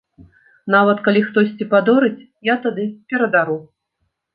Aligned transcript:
Нават 0.75 1.03
калі 1.09 1.21
хтосьці 1.29 1.69
падорыць, 1.75 2.27
я 2.53 2.59
тады 2.67 2.91
перадару. 3.15 3.65